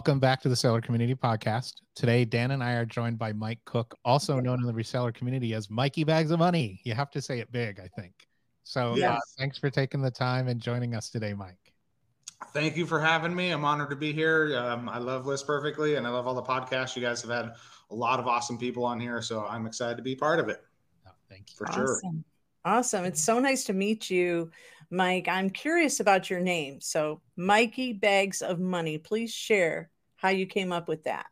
Welcome 0.00 0.18
back 0.18 0.40
to 0.40 0.48
the 0.48 0.56
Seller 0.56 0.80
Community 0.80 1.14
Podcast. 1.14 1.74
Today, 1.94 2.24
Dan 2.24 2.52
and 2.52 2.64
I 2.64 2.72
are 2.72 2.86
joined 2.86 3.18
by 3.18 3.34
Mike 3.34 3.58
Cook, 3.66 3.94
also 4.02 4.40
known 4.40 4.58
in 4.58 4.66
the 4.66 4.72
reseller 4.72 5.12
community 5.12 5.52
as 5.52 5.68
Mikey 5.68 6.04
Bags 6.04 6.30
of 6.30 6.38
Money. 6.38 6.80
You 6.84 6.94
have 6.94 7.10
to 7.10 7.20
say 7.20 7.38
it 7.38 7.52
big, 7.52 7.78
I 7.78 7.86
think. 8.00 8.14
So, 8.64 8.92
uh, 8.92 8.94
yes. 8.94 9.10
uh, 9.10 9.20
thanks 9.36 9.58
for 9.58 9.68
taking 9.68 10.00
the 10.00 10.10
time 10.10 10.48
and 10.48 10.58
joining 10.58 10.94
us 10.94 11.10
today, 11.10 11.34
Mike. 11.34 11.74
Thank 12.54 12.78
you 12.78 12.86
for 12.86 12.98
having 12.98 13.34
me. 13.34 13.50
I'm 13.50 13.62
honored 13.62 13.90
to 13.90 13.96
be 13.96 14.10
here. 14.10 14.56
Um, 14.56 14.88
I 14.88 14.96
love 14.96 15.26
List 15.26 15.46
Perfectly 15.46 15.96
and 15.96 16.06
I 16.06 16.10
love 16.10 16.26
all 16.26 16.34
the 16.34 16.42
podcasts. 16.42 16.96
You 16.96 17.02
guys 17.02 17.20
have 17.20 17.30
had 17.30 17.52
a 17.90 17.94
lot 17.94 18.18
of 18.18 18.26
awesome 18.26 18.56
people 18.56 18.86
on 18.86 18.98
here. 18.98 19.20
So, 19.20 19.44
I'm 19.44 19.66
excited 19.66 19.98
to 19.98 20.02
be 20.02 20.16
part 20.16 20.40
of 20.40 20.48
it. 20.48 20.62
Oh, 21.06 21.10
thank 21.28 21.50
you. 21.50 21.56
For 21.58 21.68
awesome. 21.68 21.84
sure. 21.84 22.00
Awesome. 22.64 23.04
It's 23.04 23.22
so 23.22 23.38
nice 23.38 23.64
to 23.64 23.72
meet 23.72 24.10
you. 24.10 24.50
Mike, 24.90 25.28
I'm 25.28 25.50
curious 25.50 26.00
about 26.00 26.28
your 26.28 26.40
name. 26.40 26.80
So, 26.80 27.20
Mikey 27.36 27.92
Bags 27.92 28.42
of 28.42 28.58
Money, 28.58 28.98
please 28.98 29.32
share 29.32 29.90
how 30.16 30.28
you 30.28 30.46
came 30.46 30.72
up 30.72 30.88
with 30.88 31.04
that. 31.04 31.26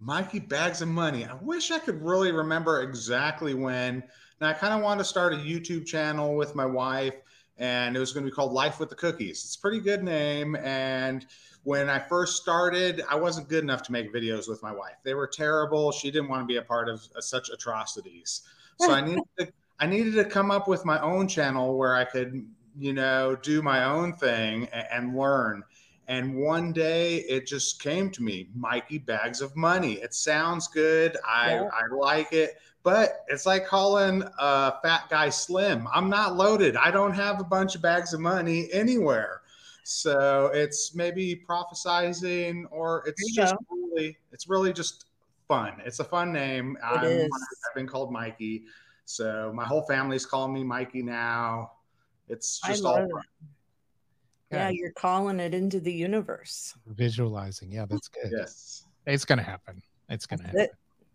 Mikey 0.00 0.40
Bags 0.40 0.82
of 0.82 0.88
Money. 0.88 1.24
I 1.24 1.34
wish 1.34 1.70
I 1.70 1.78
could 1.78 2.00
really 2.02 2.32
remember 2.32 2.82
exactly 2.82 3.54
when. 3.54 4.02
Now, 4.40 4.48
I 4.48 4.52
kind 4.52 4.72
of 4.72 4.82
wanted 4.82 4.98
to 4.98 5.04
start 5.04 5.34
a 5.34 5.36
YouTube 5.36 5.84
channel 5.84 6.36
with 6.36 6.54
my 6.54 6.66
wife, 6.66 7.14
and 7.58 7.96
it 7.96 7.98
was 7.98 8.12
going 8.12 8.24
to 8.24 8.30
be 8.30 8.34
called 8.34 8.52
Life 8.52 8.78
with 8.78 8.88
the 8.88 8.94
Cookies. 8.94 9.44
It's 9.44 9.56
a 9.56 9.60
pretty 9.60 9.80
good 9.80 10.02
name. 10.02 10.56
And 10.56 11.26
when 11.64 11.88
I 11.88 11.98
first 11.98 12.40
started, 12.40 13.02
I 13.08 13.16
wasn't 13.16 13.48
good 13.48 13.64
enough 13.64 13.82
to 13.84 13.92
make 13.92 14.14
videos 14.14 14.48
with 14.48 14.62
my 14.62 14.72
wife. 14.72 14.96
They 15.02 15.14
were 15.14 15.26
terrible. 15.26 15.90
She 15.90 16.10
didn't 16.10 16.28
want 16.28 16.42
to 16.42 16.46
be 16.46 16.56
a 16.56 16.62
part 16.62 16.88
of 16.88 17.06
such 17.20 17.50
atrocities. 17.50 18.42
So 18.78 18.92
I 18.92 19.00
needed 19.04 19.24
to, 19.38 19.48
I 19.78 19.86
needed 19.86 20.14
to 20.14 20.24
come 20.24 20.50
up 20.50 20.68
with 20.68 20.84
my 20.84 21.00
own 21.00 21.28
channel 21.28 21.76
where 21.76 21.94
I 21.94 22.04
could 22.04 22.46
you 22.78 22.92
know, 22.92 23.36
do 23.36 23.62
my 23.62 23.84
own 23.84 24.12
thing 24.12 24.68
and, 24.72 24.86
and 24.90 25.16
learn. 25.16 25.62
And 26.08 26.36
one 26.36 26.72
day 26.72 27.16
it 27.20 27.46
just 27.46 27.82
came 27.82 28.10
to 28.10 28.22
me, 28.22 28.48
Mikey 28.54 28.98
Bags 28.98 29.40
of 29.40 29.56
Money. 29.56 29.94
It 29.94 30.14
sounds 30.14 30.68
good. 30.68 31.16
I, 31.26 31.54
yeah. 31.54 31.68
I 31.72 31.94
like 31.94 32.32
it, 32.32 32.60
but 32.84 33.24
it's 33.28 33.44
like 33.44 33.66
calling 33.66 34.22
a 34.38 34.74
fat 34.82 35.04
guy 35.10 35.30
slim. 35.30 35.88
I'm 35.92 36.08
not 36.08 36.36
loaded. 36.36 36.76
I 36.76 36.90
don't 36.90 37.14
have 37.14 37.40
a 37.40 37.44
bunch 37.44 37.74
of 37.74 37.82
bags 37.82 38.12
of 38.12 38.20
money 38.20 38.68
anywhere. 38.72 39.40
So 39.82 40.50
it's 40.52 40.94
maybe 40.94 41.42
prophesizing 41.48 42.64
or 42.70 43.04
it's 43.06 43.34
just 43.34 43.54
go. 43.54 43.76
really, 43.76 44.16
it's 44.32 44.48
really 44.48 44.72
just 44.72 45.06
fun. 45.48 45.80
It's 45.84 45.98
a 45.98 46.04
fun 46.04 46.32
name. 46.32 46.76
It 46.76 46.98
I'm, 46.98 47.04
is. 47.04 47.30
I've 47.68 47.74
been 47.74 47.86
called 47.88 48.12
Mikey. 48.12 48.64
So 49.06 49.52
my 49.54 49.64
whole 49.64 49.82
family's 49.82 50.26
calling 50.26 50.52
me 50.52 50.64
Mikey 50.64 51.02
now. 51.02 51.72
It's 52.28 52.60
just 52.66 52.84
all. 52.84 52.98
It. 52.98 53.10
Yeah, 54.50 54.68
you're 54.68 54.92
calling 54.92 55.40
it 55.40 55.54
into 55.54 55.80
the 55.80 55.92
universe. 55.92 56.74
Visualizing. 56.86 57.70
Yeah, 57.70 57.86
that's 57.88 58.08
good. 58.08 58.32
yes. 58.36 58.84
It's 59.06 59.24
going 59.24 59.38
to 59.38 59.44
happen. 59.44 59.80
It's 60.08 60.26
going 60.26 60.40
to 60.40 60.46
happen. 60.46 60.68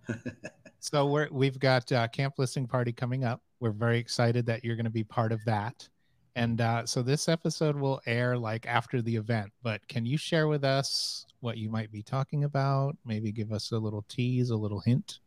It. 0.07 0.33
so 0.79 1.05
we're 1.05 1.27
we've 1.31 1.59
got 1.59 1.91
uh, 1.91 2.07
camp 2.07 2.35
listing 2.37 2.65
party 2.65 2.93
coming 2.93 3.25
up. 3.25 3.41
We're 3.59 3.71
very 3.71 3.99
excited 3.99 4.45
that 4.45 4.63
you're 4.63 4.77
going 4.77 4.85
to 4.85 4.89
be 4.89 5.03
part 5.03 5.33
of 5.33 5.43
that. 5.45 5.87
And 6.35 6.61
uh, 6.61 6.85
so 6.85 7.01
this 7.01 7.27
episode 7.27 7.75
will 7.75 7.99
air 8.05 8.37
like 8.37 8.65
after 8.65 9.01
the 9.01 9.17
event. 9.17 9.51
But 9.63 9.85
can 9.89 10.05
you 10.05 10.17
share 10.17 10.47
with 10.47 10.63
us 10.63 11.25
what 11.41 11.57
you 11.57 11.69
might 11.69 11.91
be 11.91 12.01
talking 12.01 12.45
about? 12.45 12.95
Maybe 13.05 13.33
give 13.33 13.51
us 13.51 13.71
a 13.71 13.77
little 13.77 14.05
tease, 14.07 14.49
a 14.49 14.55
little 14.55 14.79
hint. 14.79 15.19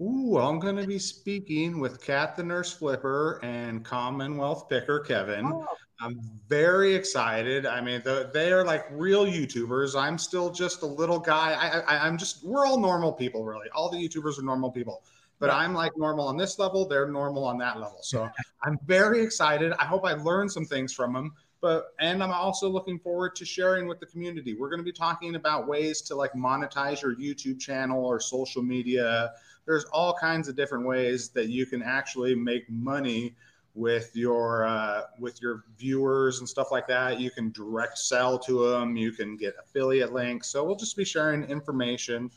Ooh, 0.00 0.38
I'm 0.38 0.58
going 0.58 0.76
to 0.76 0.86
be 0.86 0.98
speaking 0.98 1.78
with 1.78 2.04
Kat 2.04 2.36
the 2.36 2.42
Nurse 2.42 2.72
Flipper 2.72 3.38
and 3.42 3.84
Commonwealth 3.84 4.68
Picker 4.68 5.00
Kevin. 5.00 5.46
Oh. 5.46 5.66
I'm 6.00 6.20
very 6.48 6.94
excited. 6.94 7.64
I 7.64 7.80
mean, 7.80 8.02
the, 8.04 8.28
they 8.34 8.52
are 8.52 8.64
like 8.64 8.86
real 8.90 9.24
YouTubers. 9.24 9.94
I'm 9.94 10.18
still 10.18 10.50
just 10.50 10.82
a 10.82 10.86
little 10.86 11.20
guy. 11.20 11.52
I, 11.52 11.78
I, 11.94 12.06
I'm 12.06 12.18
just, 12.18 12.44
we're 12.44 12.66
all 12.66 12.80
normal 12.80 13.12
people, 13.12 13.44
really. 13.44 13.68
All 13.72 13.88
the 13.88 13.96
YouTubers 13.96 14.36
are 14.38 14.42
normal 14.42 14.72
people, 14.72 15.04
but 15.38 15.48
I'm 15.48 15.74
like 15.74 15.92
normal 15.96 16.26
on 16.26 16.36
this 16.36 16.58
level. 16.58 16.88
They're 16.88 17.06
normal 17.06 17.44
on 17.44 17.56
that 17.58 17.78
level. 17.78 17.98
So 18.02 18.28
I'm 18.64 18.80
very 18.84 19.20
excited. 19.22 19.72
I 19.78 19.84
hope 19.84 20.04
I 20.04 20.14
learned 20.14 20.50
some 20.50 20.64
things 20.64 20.92
from 20.92 21.12
them. 21.12 21.32
But, 21.60 21.94
and 22.00 22.20
I'm 22.24 22.32
also 22.32 22.68
looking 22.68 22.98
forward 22.98 23.36
to 23.36 23.44
sharing 23.44 23.86
with 23.86 24.00
the 24.00 24.06
community. 24.06 24.54
We're 24.54 24.70
going 24.70 24.80
to 24.80 24.84
be 24.84 24.90
talking 24.90 25.36
about 25.36 25.68
ways 25.68 26.00
to 26.02 26.16
like 26.16 26.32
monetize 26.32 27.00
your 27.00 27.14
YouTube 27.14 27.60
channel 27.60 28.04
or 28.04 28.18
social 28.18 28.64
media 28.64 29.30
there's 29.66 29.84
all 29.86 30.14
kinds 30.14 30.48
of 30.48 30.56
different 30.56 30.86
ways 30.86 31.28
that 31.30 31.48
you 31.48 31.66
can 31.66 31.82
actually 31.82 32.34
make 32.34 32.68
money 32.70 33.34
with 33.74 34.14
your 34.14 34.66
uh, 34.66 35.02
with 35.18 35.40
your 35.40 35.64
viewers 35.78 36.40
and 36.40 36.48
stuff 36.48 36.70
like 36.70 36.86
that. 36.88 37.20
You 37.20 37.30
can 37.30 37.50
direct 37.52 37.98
sell 37.98 38.38
to 38.40 38.68
them. 38.68 38.96
You 38.96 39.12
can 39.12 39.36
get 39.36 39.54
affiliate 39.62 40.12
links. 40.12 40.48
So 40.48 40.64
we'll 40.64 40.76
just 40.76 40.96
be 40.96 41.04
sharing 41.04 41.44
information 41.44 42.30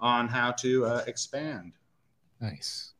on 0.00 0.28
how 0.28 0.52
to 0.52 0.86
uh, 0.86 1.04
expand. 1.06 1.72
Nice. 2.40 2.92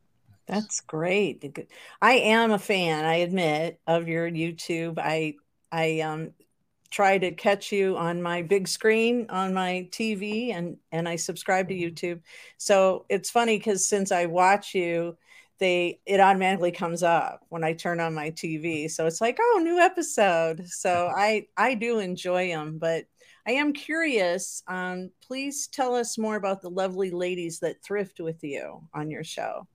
That's 0.47 0.81
great. 0.81 1.59
I 2.03 2.13
am 2.15 2.51
a 2.51 2.59
fan, 2.59 3.05
I 3.05 3.17
admit, 3.17 3.81
of 3.87 4.09
your 4.09 4.29
YouTube. 4.31 4.99
I 4.99 5.35
I 5.71 6.01
um 6.01 6.33
try 6.91 7.19
to 7.19 7.31
catch 7.31 7.73
you 7.73 7.97
on 7.97 8.21
my 8.21 8.43
big 8.43 8.67
screen 8.67 9.27
on 9.31 9.55
my 9.55 9.89
TV 9.91 10.53
and 10.55 10.77
and 10.93 11.09
I 11.09 11.17
subscribe 11.17 11.69
to 11.69 11.75
YouTube. 11.75 12.21
So 12.59 13.07
it's 13.09 13.31
funny 13.31 13.59
cuz 13.59 13.87
since 13.87 14.13
I 14.13 14.27
watch 14.27 14.75
you 14.75 15.17
they 15.59 16.01
it 16.07 16.21
automatically 16.21 16.73
comes 16.73 17.03
up 17.03 17.45
when 17.51 17.63
I 17.63 17.75
turn 17.75 18.01
on 18.01 18.15
my 18.15 18.31
TV. 18.31 18.91
So 18.91 19.07
it's 19.07 19.21
like, 19.21 19.39
"Oh, 19.41 19.61
new 19.63 19.79
episode." 19.79 20.67
So 20.69 21.13
I 21.15 21.47
I 21.57 21.75
do 21.75 21.99
enjoy 22.01 22.49
them, 22.49 22.79
but 22.79 23.05
I 23.47 23.53
am 23.53 23.73
curious. 23.73 24.63
Um, 24.67 25.11
please 25.23 25.69
tell 25.69 25.95
us 25.95 26.19
more 26.19 26.37
about 26.37 26.63
the 26.63 26.71
lovely 26.71 27.11
ladies 27.11 27.61
that 27.61 27.83
thrift 27.83 28.21
with 28.21 28.43
you 28.43 28.83
on 28.95 29.11
your 29.11 29.25
show. 29.25 29.67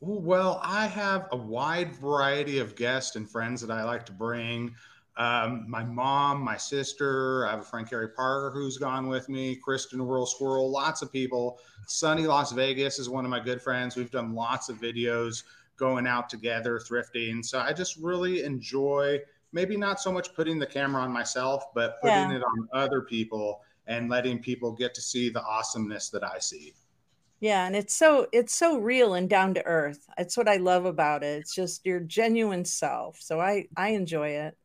Well, 0.00 0.60
I 0.62 0.86
have 0.86 1.28
a 1.30 1.36
wide 1.36 1.94
variety 1.94 2.58
of 2.58 2.74
guests 2.74 3.16
and 3.16 3.30
friends 3.30 3.60
that 3.60 3.70
I 3.70 3.84
like 3.84 4.06
to 4.06 4.12
bring. 4.12 4.74
Um, 5.20 5.66
my 5.68 5.84
mom, 5.84 6.40
my 6.40 6.56
sister, 6.56 7.46
I 7.46 7.50
have 7.50 7.60
a 7.60 7.62
friend, 7.62 7.86
Carrie 7.86 8.08
Parker, 8.08 8.50
who's 8.54 8.78
gone 8.78 9.06
with 9.06 9.28
me, 9.28 9.54
Kristen 9.54 10.00
Rural 10.00 10.24
Squirrel, 10.24 10.70
lots 10.70 11.02
of 11.02 11.12
people. 11.12 11.58
Sunny 11.86 12.26
Las 12.26 12.52
Vegas 12.52 12.98
is 12.98 13.10
one 13.10 13.26
of 13.26 13.30
my 13.30 13.38
good 13.38 13.60
friends. 13.60 13.96
We've 13.96 14.10
done 14.10 14.34
lots 14.34 14.70
of 14.70 14.80
videos 14.80 15.42
going 15.76 16.06
out 16.06 16.30
together, 16.30 16.78
thrifting. 16.78 17.44
So 17.44 17.58
I 17.58 17.74
just 17.74 17.98
really 17.98 18.44
enjoy 18.44 19.18
maybe 19.52 19.76
not 19.76 20.00
so 20.00 20.10
much 20.10 20.34
putting 20.34 20.58
the 20.58 20.64
camera 20.64 21.02
on 21.02 21.12
myself, 21.12 21.64
but 21.74 22.00
putting 22.00 22.30
yeah. 22.30 22.36
it 22.36 22.42
on 22.42 22.66
other 22.72 23.02
people 23.02 23.60
and 23.86 24.08
letting 24.08 24.38
people 24.38 24.72
get 24.72 24.94
to 24.94 25.02
see 25.02 25.28
the 25.28 25.42
awesomeness 25.42 26.08
that 26.08 26.24
I 26.24 26.38
see. 26.38 26.72
Yeah, 27.40 27.66
and 27.66 27.76
it's 27.76 27.94
so 27.94 28.26
it's 28.32 28.54
so 28.54 28.78
real 28.78 29.12
and 29.12 29.28
down 29.28 29.52
to 29.52 29.66
earth. 29.66 30.06
It's 30.16 30.38
what 30.38 30.48
I 30.48 30.56
love 30.56 30.86
about 30.86 31.22
it. 31.22 31.40
It's 31.40 31.54
just 31.54 31.84
your 31.84 32.00
genuine 32.00 32.64
self. 32.64 33.18
So 33.20 33.38
I 33.38 33.66
I 33.76 33.90
enjoy 33.90 34.28
it. 34.28 34.56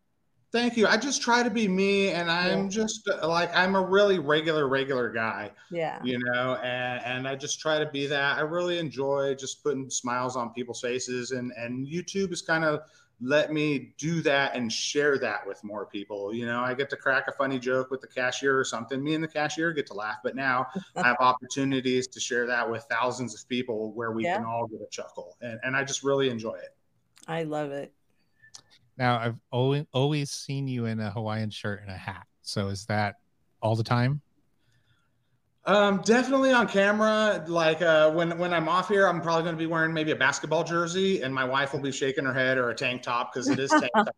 Thank 0.56 0.78
you. 0.78 0.88
I 0.88 0.96
just 0.96 1.22
try 1.22 1.44
to 1.44 1.50
be 1.50 1.68
me, 1.68 2.12
and 2.12 2.32
I'm 2.32 2.64
yeah. 2.64 2.70
just 2.70 3.10
uh, 3.10 3.28
like 3.28 3.54
I'm 3.54 3.76
a 3.76 3.82
really 3.82 4.20
regular, 4.20 4.70
regular 4.70 5.10
guy. 5.10 5.52
Yeah. 5.70 6.00
You 6.02 6.18
know, 6.18 6.56
and 6.64 7.04
and 7.04 7.28
I 7.28 7.36
just 7.36 7.60
try 7.60 7.78
to 7.78 7.86
be 7.86 8.08
that. 8.08 8.38
I 8.38 8.40
really 8.40 8.80
enjoy 8.80 9.36
just 9.36 9.62
putting 9.62 9.90
smiles 9.90 10.38
on 10.38 10.54
people's 10.54 10.80
faces, 10.80 11.32
and 11.32 11.52
and 11.58 11.86
YouTube 11.86 12.32
is 12.32 12.42
kind 12.42 12.64
of 12.64 12.84
let 13.20 13.52
me 13.52 13.96
do 13.98 14.22
that 14.22 14.56
and 14.56 14.72
share 14.72 15.18
that 15.20 15.46
with 15.46 15.62
more 15.62 15.88
people. 15.88 16.34
You 16.34 16.46
know, 16.46 16.62
I 16.62 16.74
get 16.74 16.90
to 16.92 16.96
crack 16.96 17.28
a 17.28 17.34
funny 17.34 17.60
joke 17.60 17.92
with 17.92 18.00
the 18.00 18.08
cashier 18.08 18.58
or 18.58 18.64
something. 18.64 19.04
Me 19.04 19.14
and 19.14 19.22
the 19.22 19.28
cashier 19.28 19.74
get 19.74 19.88
to 19.88 19.94
laugh, 19.94 20.20
but 20.24 20.38
now 20.38 20.68
I 20.96 21.06
have 21.06 21.18
opportunities 21.20 22.08
to 22.08 22.22
share 22.22 22.48
that 22.48 22.72
with 22.72 22.86
thousands 22.90 23.36
of 23.36 23.46
people 23.50 23.92
where 23.92 24.14
we 24.14 24.24
yeah. 24.24 24.38
can 24.38 24.46
all 24.46 24.68
get 24.68 24.80
a 24.80 24.88
chuckle, 24.90 25.36
and 25.42 25.60
and 25.64 25.76
I 25.76 25.84
just 25.84 26.02
really 26.02 26.30
enjoy 26.30 26.56
it. 26.56 26.74
I 27.28 27.44
love 27.44 27.72
it. 27.72 27.92
Now, 28.98 29.20
I've 29.20 29.40
always 29.52 29.86
always 29.94 30.32
seen 30.32 30.68
you 30.68 30.86
in 30.86 31.00
a 31.00 31.12
Hawaiian 31.12 31.50
shirt 31.50 31.82
and 31.82 31.92
a 31.92 31.98
hat. 31.98 32.26
So 32.42 32.68
is 32.70 32.86
that 32.86 33.16
all 33.62 33.76
the 33.76 33.84
time? 33.84 34.22
Um, 35.68 36.02
definitely 36.06 36.52
on 36.52 36.68
camera. 36.68 37.44
Like 37.48 37.82
uh, 37.82 38.12
when 38.12 38.38
when 38.38 38.54
I'm 38.54 38.70
off 38.70 38.88
here, 38.88 39.08
I'm 39.08 39.20
probably 39.20 39.44
going 39.44 39.56
to 39.56 39.60
be 39.60 39.66
wearing 39.66 39.94
maybe 39.94 40.12
a 40.12 40.16
basketball 40.16 40.64
jersey, 40.64 41.24
and 41.24 41.34
my 41.34 41.44
wife 41.44 41.74
will 41.74 41.80
be 41.80 41.92
shaking 41.92 42.24
her 42.24 42.34
head 42.34 42.60
or 42.60 42.70
a 42.70 42.76
tank 42.76 43.02
top 43.02 43.34
because 43.34 43.50
it 43.50 43.58
is 43.58 43.72
tank 43.72 43.90
top 43.96 44.16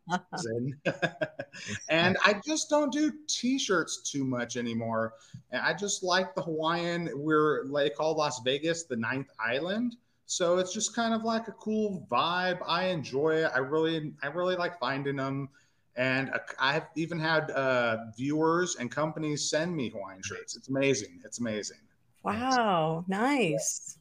and 1.89 2.18
I 2.25 2.41
just 2.45 2.69
don't 2.69 2.91
do 2.91 3.13
t-shirts 3.27 4.12
too 4.12 4.25
much 4.25 4.57
anymore. 4.57 5.13
I 5.53 5.73
just 5.73 6.03
like 6.03 6.35
the 6.35 6.41
Hawaiian. 6.41 7.09
We're 7.13 7.65
they 7.71 7.91
call 7.91 8.15
Las 8.15 8.41
Vegas 8.44 8.83
the 8.83 8.97
ninth 8.97 9.30
island. 9.39 9.95
So 10.27 10.57
it's 10.57 10.74
just 10.74 10.94
kind 10.94 11.13
of 11.13 11.24
like 11.24 11.47
a 11.47 11.53
cool 11.53 12.06
vibe. 12.12 12.59
I 12.68 12.88
enjoy 12.88 13.45
it. 13.45 13.51
I 13.56 13.59
really, 13.59 14.13
I 14.21 14.27
really 14.27 14.57
like 14.57 14.77
finding 14.77 15.15
them. 15.15 15.50
And 15.95 16.31
I've 16.59 16.85
even 16.95 17.18
had 17.18 17.50
uh, 17.51 17.97
viewers 18.15 18.75
and 18.75 18.91
companies 18.91 19.50
send 19.50 19.75
me 19.75 19.89
Hawaiian 19.89 20.21
shirts. 20.24 20.56
It's 20.56 20.68
amazing. 20.68 21.21
It's 21.24 21.39
amazing. 21.39 21.77
Wow, 22.24 23.06
nice. 23.07 23.97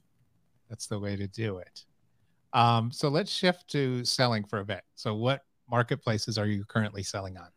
That's 0.69 0.89
the 0.89 0.99
way 0.99 1.15
to 1.15 1.29
do 1.29 1.59
it. 1.59 1.85
Um, 2.53 2.91
so 2.91 3.09
let's 3.09 3.31
shift 3.31 3.69
to 3.69 4.05
selling 4.05 4.45
for 4.45 4.59
a 4.59 4.65
bit. 4.65 4.83
So, 4.97 5.15
what 5.15 5.45
marketplaces 5.71 6.39
are 6.39 6.47
you 6.47 6.65
currently 6.65 7.03
selling 7.03 7.37
on? 7.37 7.49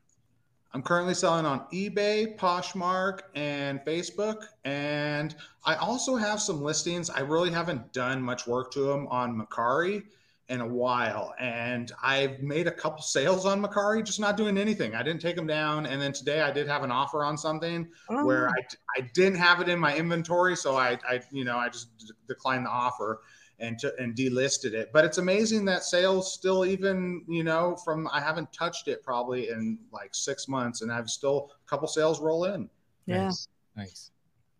I'm 0.71 0.83
currently 0.83 1.15
selling 1.15 1.45
on 1.45 1.61
eBay, 1.73 2.37
Poshmark, 2.37 3.21
and 3.33 3.79
Facebook. 3.81 4.45
And 4.65 5.35
I 5.65 5.75
also 5.75 6.15
have 6.15 6.39
some 6.39 6.61
listings. 6.61 7.09
I 7.09 7.21
really 7.21 7.49
haven't 7.49 7.91
done 7.91 8.21
much 8.21 8.45
work 8.45 8.71
to 8.73 8.81
them 8.81 9.07
on 9.07 9.35
Mercari 9.35 10.03
in 10.49 10.61
a 10.61 10.67
while. 10.67 11.33
And 11.39 11.91
I've 12.03 12.41
made 12.41 12.67
a 12.67 12.71
couple 12.71 13.01
sales 13.01 13.47
on 13.47 13.61
Mercari, 13.61 14.03
just 14.03 14.19
not 14.19 14.37
doing 14.37 14.57
anything. 14.57 14.93
I 14.93 15.01
didn't 15.01 15.21
take 15.21 15.35
them 15.35 15.47
down. 15.47 15.87
And 15.87 15.99
then 15.99 16.11
today 16.11 16.41
I 16.41 16.51
did 16.51 16.67
have 16.67 16.83
an 16.83 16.91
offer 16.91 17.23
on 17.23 17.35
something 17.35 17.87
oh. 18.09 18.25
where 18.25 18.49
I, 18.49 18.61
I 18.97 19.01
didn't 19.13 19.37
have 19.37 19.61
it 19.61 19.69
in 19.69 19.79
my 19.79 19.95
inventory. 19.95 20.55
So 20.55 20.75
I, 20.75 20.99
I 21.07 21.21
you 21.31 21.45
know, 21.45 21.57
I 21.57 21.69
just 21.69 22.13
declined 22.27 22.65
the 22.65 22.71
offer 22.71 23.21
and 23.59 23.77
to, 23.79 23.93
and 23.97 24.15
delisted 24.15 24.73
it. 24.73 24.91
But 24.93 25.05
it's 25.05 25.17
amazing 25.17 25.65
that 25.65 25.83
sales 25.83 26.33
still 26.33 26.65
even, 26.65 27.23
you 27.27 27.43
know, 27.43 27.75
from 27.83 28.07
I 28.11 28.21
haven't 28.21 28.51
touched 28.53 28.87
it 28.87 29.03
probably 29.03 29.49
in 29.49 29.77
like 29.91 30.13
six 30.13 30.47
months 30.47 30.81
and 30.81 30.91
I've 30.91 31.09
still 31.09 31.51
a 31.65 31.69
couple 31.69 31.87
sales 31.87 32.19
roll 32.19 32.45
in. 32.45 32.69
Yeah. 33.05 33.25
Nice. 33.25 33.47
nice. 33.75 34.11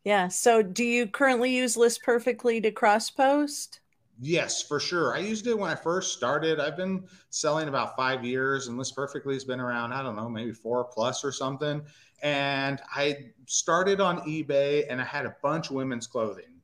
Yeah. 0.03 0.27
So 0.27 0.61
do 0.61 0.83
you 0.83 1.07
currently 1.07 1.55
use 1.55 1.77
List 1.77 2.03
Perfectly 2.03 2.61
to 2.61 2.71
cross 2.71 3.09
post? 3.09 3.79
Yes, 4.21 4.61
for 4.61 4.79
sure. 4.81 5.15
I 5.15 5.19
used 5.19 5.47
it 5.47 5.57
when 5.57 5.71
I 5.71 5.75
first 5.75 6.13
started. 6.13 6.59
I've 6.59 6.75
been 6.75 7.05
selling 7.29 7.69
about 7.69 7.95
five 7.95 8.25
years, 8.25 8.67
and 8.67 8.77
List 8.77 8.93
Perfectly 8.93 9.33
has 9.33 9.45
been 9.45 9.61
around, 9.61 9.93
I 9.93 10.03
don't 10.03 10.17
know, 10.17 10.27
maybe 10.27 10.51
four 10.51 10.83
plus 10.83 11.23
or 11.23 11.31
something. 11.31 11.81
And 12.21 12.81
I 12.93 13.29
started 13.45 14.01
on 14.01 14.19
eBay 14.21 14.85
and 14.89 14.99
I 14.99 15.05
had 15.05 15.25
a 15.25 15.35
bunch 15.41 15.69
of 15.69 15.75
women's 15.75 16.05
clothing. 16.05 16.58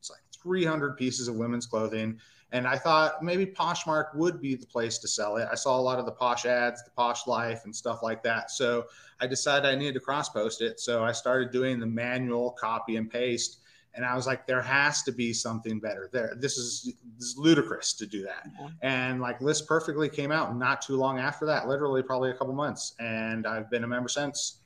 It's 0.46 0.54
like 0.54 0.64
300 0.64 0.98
pieces 0.98 1.28
of 1.28 1.36
women's 1.36 1.66
clothing. 1.66 2.20
And 2.52 2.68
I 2.68 2.78
thought 2.78 3.24
maybe 3.24 3.46
Poshmark 3.46 4.16
would 4.16 4.40
be 4.40 4.56
the 4.56 4.66
place 4.66 4.98
to 5.00 5.08
sell 5.08 5.38
it. 5.38 5.48
I 5.52 5.56
saw 5.56 5.78
a 5.78 5.82
lot 5.82 6.00
of 6.00 6.06
the 6.06 6.12
Posh 6.12 6.46
ads, 6.46 6.84
the 6.84 6.92
Posh 6.92 7.28
Life, 7.28 7.62
and 7.66 7.76
stuff 7.76 8.02
like 8.02 8.24
that. 8.24 8.52
So 8.52 8.86
I 9.20 9.28
decided 9.28 9.68
I 9.68 9.76
needed 9.76 9.96
to 9.96 10.00
cross 10.00 10.30
post 10.30 10.62
it. 10.62 10.80
So 10.80 11.04
I 11.04 11.12
started 11.12 11.52
doing 11.52 11.80
the 11.80 11.88
manual 11.88 12.52
copy 12.52 12.96
and 12.96 13.10
paste 13.10 13.60
and 13.96 14.06
I 14.06 14.16
was 14.16 14.28
like, 14.28 14.46
there 14.46 14.62
has 14.62 15.04
to 15.04 15.12
be 15.12 15.32
something 15.32 15.80
better. 15.80 16.10
There, 16.12 16.36
this 16.38 16.58
is, 16.58 16.94
this 17.18 17.30
is 17.30 17.38
ludicrous 17.38 17.94
to 17.94 18.06
do 18.06 18.24
that. 18.24 18.48
Yeah. 18.60 18.68
And 18.82 19.22
like 19.22 19.40
List 19.42 19.68
Perfectly 19.68 20.10
came 20.10 20.32
out 20.32 20.56
not 20.58 20.82
too 20.82 20.98
long 20.98 21.18
after 21.18 21.46
that, 21.46 21.68
literally 21.68 22.04
probably 22.04 22.32
a 22.32 22.34
couple 22.34 22.54
months, 22.54 22.94
and 23.00 23.48
I've 23.48 23.70
been 23.70 23.86
a 23.86 23.88
member 23.88 24.10
since. 24.10 24.60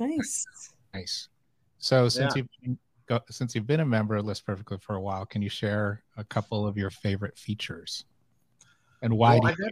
Nice, 0.00 0.44
nice. 0.92 1.28
So 1.78 2.08
since 2.08 2.34
yeah. 2.34 2.42
you've 2.42 2.48
been, 2.62 2.78
since 3.30 3.54
you've 3.54 3.66
been 3.66 3.80
a 3.80 3.86
member 3.86 4.16
of 4.16 4.24
List 4.24 4.46
Perfectly 4.46 4.78
for 4.78 4.96
a 4.96 5.00
while, 5.00 5.26
can 5.26 5.42
you 5.42 5.48
share 5.48 6.02
a 6.16 6.24
couple 6.24 6.66
of 6.66 6.76
your 6.76 6.90
favorite 6.90 7.38
features 7.38 8.04
and 9.02 9.16
why? 9.16 9.38
Well, 9.42 9.54
you- 9.58 9.70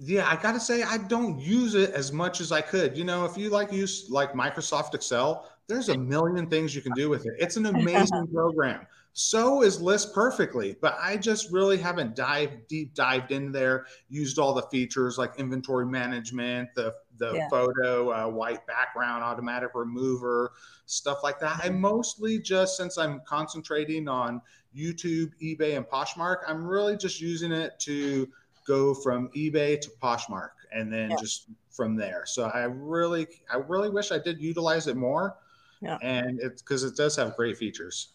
yeah, 0.00 0.28
I 0.30 0.40
gotta 0.40 0.60
say 0.60 0.84
I 0.84 0.98
don't 0.98 1.40
use 1.40 1.74
it 1.74 1.90
as 1.90 2.12
much 2.12 2.40
as 2.40 2.52
I 2.52 2.60
could. 2.60 2.96
You 2.96 3.02
know, 3.04 3.24
if 3.24 3.36
you 3.36 3.50
like 3.50 3.72
use 3.72 4.06
like 4.08 4.32
Microsoft 4.32 4.94
Excel, 4.94 5.50
there's 5.66 5.88
a 5.88 5.98
million 5.98 6.48
things 6.48 6.74
you 6.74 6.82
can 6.82 6.92
do 6.92 7.08
with 7.10 7.26
it. 7.26 7.34
It's 7.38 7.56
an 7.56 7.66
amazing 7.66 8.28
program. 8.32 8.86
So 9.12 9.62
is 9.62 9.80
List 9.82 10.14
Perfectly, 10.14 10.76
but 10.80 10.96
I 11.00 11.16
just 11.16 11.50
really 11.50 11.76
haven't 11.78 12.14
dived 12.14 12.68
deep 12.68 12.94
dived 12.94 13.32
in 13.32 13.50
there, 13.50 13.86
used 14.08 14.38
all 14.38 14.54
the 14.54 14.62
features 14.62 15.18
like 15.18 15.34
inventory 15.36 15.86
management, 15.86 16.68
the 16.76 16.94
the 17.18 17.32
yeah. 17.34 17.48
photo, 17.48 18.10
uh, 18.12 18.28
white 18.28 18.66
background, 18.66 19.22
automatic 19.22 19.70
remover, 19.74 20.52
stuff 20.86 21.18
like 21.22 21.38
that. 21.40 21.60
I 21.62 21.70
mostly 21.70 22.38
just 22.38 22.76
since 22.76 22.98
I'm 22.98 23.20
concentrating 23.26 24.08
on 24.08 24.40
YouTube, 24.76 25.32
eBay, 25.42 25.76
and 25.76 25.86
Poshmark, 25.86 26.38
I'm 26.46 26.66
really 26.66 26.96
just 26.96 27.20
using 27.20 27.52
it 27.52 27.78
to 27.80 28.28
go 28.66 28.94
from 28.94 29.28
eBay 29.36 29.80
to 29.80 29.90
Poshmark 30.02 30.50
and 30.72 30.92
then 30.92 31.10
yeah. 31.10 31.16
just 31.18 31.46
from 31.70 31.96
there. 31.96 32.24
So 32.26 32.44
I 32.44 32.64
really, 32.64 33.26
I 33.50 33.56
really 33.56 33.90
wish 33.90 34.12
I 34.12 34.18
did 34.18 34.40
utilize 34.40 34.86
it 34.86 34.96
more 34.96 35.36
yeah. 35.80 35.98
And 36.02 36.40
it's 36.40 36.62
because 36.62 36.84
it 36.84 36.96
does 36.96 37.16
have 37.16 37.36
great 37.36 37.56
features. 37.56 38.08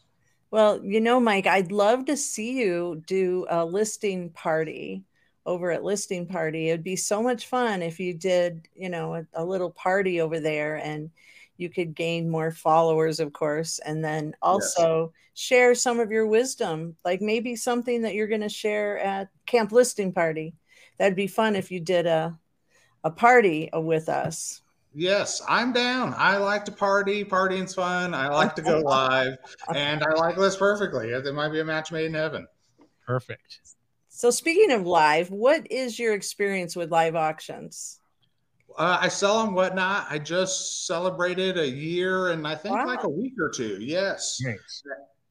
Well, 0.52 0.84
you 0.84 1.02
know, 1.02 1.20
Mike, 1.20 1.48
I'd 1.48 1.72
love 1.72 2.06
to 2.06 2.18
see 2.18 2.60
you 2.60 3.02
do 3.08 3.48
a 3.50 3.66
listing 3.66 4.30
party 4.30 5.04
over 5.46 5.72
at 5.72 5.84
listing 5.84 6.26
party. 6.26 6.70
It'd 6.70 6.84
be 6.84 6.96
so 6.96 7.22
much 7.22 7.48
fun 7.48 7.82
if 7.82 8.00
you 8.00 8.14
did, 8.14 8.68
you 8.76 8.90
know, 8.90 9.16
a, 9.16 9.26
a 9.34 9.44
little 9.44 9.72
party 9.72 10.22
over 10.22 10.40
there 10.40 10.78
and 10.78 11.10
you 11.58 11.70
could 11.70 11.96
gain 11.96 12.30
more 12.30 12.52
followers, 12.52 13.20
of 13.20 13.34
course, 13.34 13.80
and 13.80 14.04
then 14.04 14.36
also 14.42 15.12
yes. 15.14 15.40
share 15.40 15.76
some 15.76 16.00
of 16.00 16.12
your 16.12 16.26
wisdom, 16.26 16.96
like 17.06 17.22
maybe 17.22 17.56
something 17.56 18.02
that 18.02 18.16
you're 18.16 18.28
going 18.28 18.42
to 18.42 18.50
share 18.50 19.00
at 19.00 19.30
camp 19.46 19.72
listing 19.72 20.12
party. 20.12 20.56
That'd 20.98 21.16
be 21.16 21.28
fun 21.28 21.56
if 21.56 21.72
you 21.72 21.80
did 21.80 22.06
a 22.06 22.38
a 23.04 23.12
party 23.12 23.70
with 23.74 24.10
us. 24.10 24.62
Yes, 24.96 25.42
I'm 25.48 25.74
down. 25.74 26.14
I 26.18 26.38
like 26.38 26.66
to 26.66 26.72
party. 26.72 27.26
Partying's 27.26 27.74
fun. 27.74 28.14
I 28.14 28.28
like 28.30 28.56
to 28.56 28.62
go 28.62 28.80
live, 28.86 29.38
and 29.76 30.04
I 30.04 30.14
like 30.14 30.38
List 30.38 30.60
Perfectly. 30.60 31.10
It 31.10 31.34
might 31.34 31.50
be 31.50 31.60
a 31.60 31.66
match 31.66 31.92
made 31.92 32.06
in 32.06 32.14
heaven. 32.14 32.48
Perfect. 33.06 33.60
So, 34.16 34.30
speaking 34.30 34.72
of 34.72 34.86
live, 34.86 35.32
what 35.32 35.66
is 35.72 35.98
your 35.98 36.14
experience 36.14 36.76
with 36.76 36.92
live 36.92 37.16
auctions? 37.16 38.00
Uh, 38.78 39.00
I 39.02 39.08
sell 39.08 39.44
them, 39.44 39.56
Whatnot. 39.56 40.06
I 40.08 40.20
just 40.20 40.86
celebrated 40.86 41.58
a 41.58 41.68
year 41.68 42.28
and 42.30 42.48
I 42.48 42.54
think 42.54 42.76
wow. 42.76 42.86
like 42.86 43.06
a 43.06 43.10
week 43.10 43.34
or 43.42 43.50
two. 43.50 43.80
Yes. 43.82 44.38
Nice. 44.46 44.84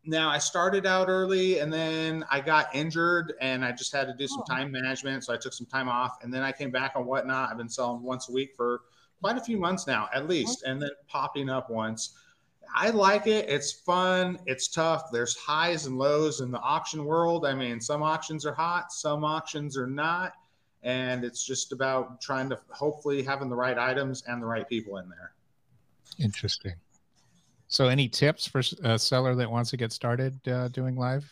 Now 0.05 0.31
I 0.31 0.39
started 0.39 0.85
out 0.85 1.09
early 1.09 1.61
and 1.61 1.73
then 1.73 2.25
I 2.29 2.41
got 2.41 2.75
injured 2.75 3.35
and 3.41 3.65
I 3.65 3.71
just 3.71 3.93
had 3.95 4.09
to 4.09 4.15
do 4.15 4.27
some 4.27 4.43
oh. 4.43 4.53
time 4.53 4.73
management. 4.73 5.23
So 5.25 5.33
I 5.33 5.37
took 5.37 5.53
some 5.53 5.69
time 5.69 5.89
off 5.89 6.19
and 6.23 6.35
then 6.35 6.43
I 6.43 6.51
came 6.51 6.73
back 6.73 6.95
on 6.97 7.07
Whatnot. 7.07 7.51
I've 7.53 7.59
been 7.59 7.69
selling 7.69 8.03
once 8.03 8.29
a 8.29 8.33
week 8.33 8.51
for 8.57 8.81
quite 9.21 9.37
a 9.37 9.41
few 9.41 9.59
months 9.59 9.87
now, 9.87 10.09
at 10.13 10.29
least, 10.29 10.65
and 10.65 10.83
then 10.83 10.91
popping 11.07 11.49
up 11.49 11.71
once. 11.71 12.17
I 12.75 12.91
like 12.91 13.27
it. 13.27 13.49
It's 13.49 13.73
fun. 13.73 14.39
It's 14.47 14.69
tough. 14.69 15.11
There's 15.13 15.37
highs 15.37 15.87
and 15.87 15.99
lows 15.99 16.41
in 16.41 16.51
the 16.51 16.61
auction 16.61 17.05
world. 17.05 17.45
I 17.45 17.55
mean, 17.55 17.81
some 17.81 18.03
auctions 18.03 18.47
are 18.47 18.55
hot, 18.55 18.93
some 18.93 19.25
auctions 19.25 19.77
are 19.77 19.87
not. 19.87 20.33
And 20.83 21.25
it's 21.25 21.45
just 21.45 21.73
about 21.73 22.21
trying 22.21 22.49
to 22.51 22.59
hopefully 22.71 23.23
having 23.23 23.49
the 23.49 23.55
right 23.55 23.79
items 23.79 24.25
and 24.27 24.43
the 24.43 24.47
right 24.47 24.69
people 24.69 24.97
in 24.97 25.09
there. 25.09 25.33
Interesting. 26.19 26.75
So, 27.69 27.89
any 27.89 28.09
tips 28.09 28.47
for 28.47 28.63
a 28.83 28.99
seller 28.99 29.35
that 29.37 29.51
wants 29.51 29.71
to 29.71 29.77
get 29.77 29.93
started 29.93 30.47
uh, 30.49 30.69
doing 30.69 30.97
live 30.97 31.25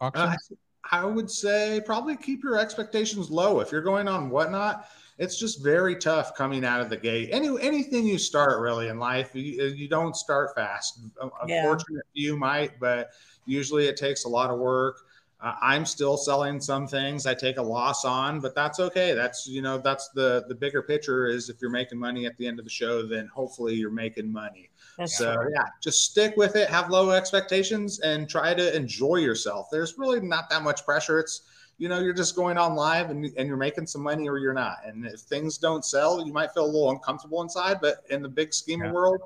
auctions? 0.00 0.50
Uh, 0.50 0.54
I 0.90 1.04
would 1.04 1.30
say 1.30 1.82
probably 1.84 2.16
keep 2.16 2.42
your 2.42 2.58
expectations 2.58 3.30
low. 3.30 3.60
If 3.60 3.70
you're 3.70 3.82
going 3.82 4.08
on 4.08 4.30
whatnot, 4.30 4.88
it's 5.18 5.38
just 5.38 5.62
very 5.62 5.96
tough 5.96 6.34
coming 6.34 6.64
out 6.64 6.80
of 6.80 6.90
the 6.90 6.96
gate. 6.96 7.28
Any 7.32 7.48
anything 7.60 8.06
you 8.06 8.18
start 8.18 8.60
really 8.60 8.88
in 8.88 8.98
life, 8.98 9.30
you, 9.34 9.64
you 9.66 9.88
don't 9.88 10.16
start 10.16 10.54
fast. 10.54 11.00
Unfortunately, 11.20 12.02
yeah. 12.14 12.30
you 12.30 12.36
might, 12.36 12.80
but 12.80 13.10
usually 13.46 13.86
it 13.86 13.96
takes 13.96 14.24
a 14.24 14.28
lot 14.28 14.50
of 14.50 14.58
work. 14.58 14.98
Uh, 15.40 15.54
I'm 15.60 15.84
still 15.84 16.16
selling 16.16 16.58
some 16.60 16.86
things 16.86 17.26
I 17.26 17.34
take 17.34 17.58
a 17.58 17.62
loss 17.62 18.04
on, 18.04 18.40
but 18.40 18.54
that's 18.54 18.80
okay. 18.80 19.12
That's 19.14 19.46
you 19.46 19.62
know 19.62 19.78
that's 19.78 20.08
the 20.08 20.44
the 20.48 20.54
bigger 20.54 20.82
picture 20.82 21.26
is 21.26 21.48
if 21.48 21.60
you're 21.60 21.70
making 21.70 21.98
money 21.98 22.26
at 22.26 22.36
the 22.38 22.46
end 22.46 22.58
of 22.58 22.64
the 22.64 22.70
show, 22.70 23.06
then 23.06 23.28
hopefully 23.32 23.74
you're 23.74 23.90
making 23.90 24.32
money. 24.32 24.70
That's 24.98 25.18
so 25.18 25.34
true. 25.34 25.50
yeah, 25.54 25.66
just 25.80 26.10
stick 26.10 26.34
with 26.36 26.56
it, 26.56 26.68
have 26.70 26.90
low 26.90 27.10
expectations, 27.10 28.00
and 28.00 28.28
try 28.28 28.54
to 28.54 28.76
enjoy 28.76 29.16
yourself. 29.16 29.68
There's 29.70 29.96
really 29.96 30.20
not 30.20 30.50
that 30.50 30.62
much 30.62 30.84
pressure. 30.84 31.20
It's 31.20 31.42
you 31.78 31.88
know, 31.88 32.00
you're 32.00 32.14
just 32.14 32.36
going 32.36 32.56
on 32.56 32.74
live 32.74 33.10
and, 33.10 33.24
and 33.36 33.48
you're 33.48 33.56
making 33.56 33.86
some 33.86 34.02
money 34.02 34.28
or 34.28 34.38
you're 34.38 34.54
not. 34.54 34.78
And 34.84 35.04
if 35.04 35.20
things 35.20 35.58
don't 35.58 35.84
sell, 35.84 36.24
you 36.24 36.32
might 36.32 36.52
feel 36.52 36.64
a 36.64 36.66
little 36.66 36.90
uncomfortable 36.90 37.42
inside, 37.42 37.78
but 37.80 38.04
in 38.10 38.22
the 38.22 38.28
big 38.28 38.54
scheme 38.54 38.80
yeah. 38.80 38.88
of 38.88 38.92
world, 38.92 39.20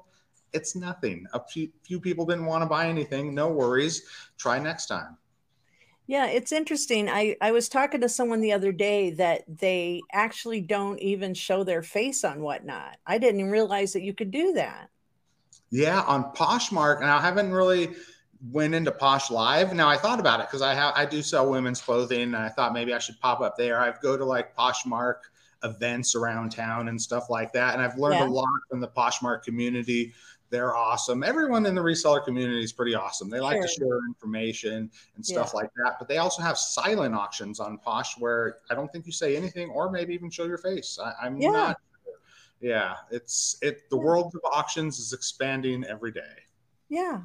it's 0.52 0.74
nothing. 0.74 1.26
A 1.34 1.44
few, 1.44 1.70
few 1.82 2.00
people 2.00 2.24
didn't 2.24 2.46
want 2.46 2.62
to 2.62 2.66
buy 2.66 2.88
anything. 2.88 3.34
No 3.34 3.48
worries. 3.48 4.02
Try 4.38 4.58
next 4.58 4.86
time. 4.86 5.18
Yeah, 6.06 6.26
it's 6.26 6.52
interesting. 6.52 7.10
I, 7.10 7.36
I 7.42 7.52
was 7.52 7.68
talking 7.68 8.00
to 8.00 8.08
someone 8.08 8.40
the 8.40 8.54
other 8.54 8.72
day 8.72 9.10
that 9.10 9.42
they 9.46 10.00
actually 10.10 10.62
don't 10.62 10.98
even 11.00 11.34
show 11.34 11.64
their 11.64 11.82
face 11.82 12.24
on 12.24 12.40
whatnot. 12.40 12.96
I 13.06 13.18
didn't 13.18 13.40
even 13.40 13.52
realize 13.52 13.92
that 13.92 14.02
you 14.02 14.14
could 14.14 14.30
do 14.30 14.54
that. 14.54 14.88
Yeah, 15.70 16.00
on 16.00 16.32
Poshmark, 16.32 17.02
and 17.02 17.10
I 17.10 17.20
haven't 17.20 17.52
really 17.52 17.90
went 18.50 18.74
into 18.74 18.92
Posh 18.92 19.30
Live. 19.30 19.74
Now 19.74 19.88
I 19.88 19.96
thought 19.96 20.20
about 20.20 20.40
it 20.40 20.46
because 20.46 20.62
I 20.62 20.74
have 20.74 20.92
I 20.96 21.04
do 21.04 21.22
sell 21.22 21.50
women's 21.50 21.80
clothing, 21.80 22.22
and 22.22 22.36
I 22.36 22.48
thought 22.48 22.72
maybe 22.72 22.92
I 22.92 22.98
should 22.98 23.18
pop 23.20 23.40
up 23.40 23.56
there. 23.56 23.80
I've 23.80 24.00
go 24.00 24.16
to 24.16 24.24
like 24.24 24.54
Poshmark 24.56 25.16
events 25.64 26.14
around 26.14 26.50
town 26.50 26.88
and 26.88 27.00
stuff 27.00 27.30
like 27.30 27.52
that, 27.52 27.74
and 27.74 27.82
I've 27.82 27.98
learned 27.98 28.20
yeah. 28.20 28.28
a 28.28 28.30
lot 28.30 28.48
from 28.70 28.80
the 28.80 28.88
Poshmark 28.88 29.42
community. 29.42 30.14
They're 30.50 30.74
awesome. 30.74 31.22
Everyone 31.22 31.66
in 31.66 31.74
the 31.74 31.82
reseller 31.82 32.24
community 32.24 32.64
is 32.64 32.72
pretty 32.72 32.94
awesome. 32.94 33.28
They 33.28 33.40
like 33.40 33.60
to 33.60 33.68
share 33.68 33.98
information 34.06 34.90
and 35.16 35.26
stuff 35.26 35.50
yeah. 35.52 35.60
like 35.60 35.70
that. 35.84 35.96
But 35.98 36.08
they 36.08 36.16
also 36.18 36.40
have 36.40 36.56
silent 36.56 37.14
auctions 37.14 37.60
on 37.60 37.76
Posh 37.76 38.16
where 38.18 38.56
I 38.70 38.74
don't 38.74 38.90
think 38.90 39.04
you 39.04 39.12
say 39.12 39.36
anything 39.36 39.68
or 39.68 39.90
maybe 39.90 40.14
even 40.14 40.30
show 40.30 40.46
your 40.46 40.56
face. 40.56 40.98
I, 41.02 41.26
am 41.26 41.36
yeah. 41.36 41.50
not. 41.50 41.76
Yeah, 42.60 42.94
it's 43.10 43.58
it. 43.60 43.90
The 43.90 43.98
world 43.98 44.32
of 44.34 44.40
auctions 44.50 44.98
is 44.98 45.12
expanding 45.12 45.84
every 45.84 46.12
day. 46.12 46.22
Yeah, 46.88 47.20